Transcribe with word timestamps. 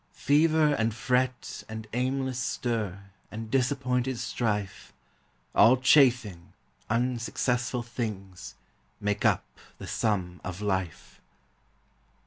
Fever 0.15 0.73
and 0.73 0.95
fret 0.95 1.63
and 1.69 1.85
aimless 1.93 2.39
stir 2.39 3.03
And 3.29 3.51
disappointed 3.51 4.17
strife, 4.17 4.91
All 5.53 5.77
chafing, 5.77 6.53
unsuccessful 6.89 7.83
things, 7.83 8.55
Make 8.99 9.25
up 9.25 9.45
the 9.77 9.85
sum 9.85 10.41
of 10.43 10.59
life. 10.59 11.21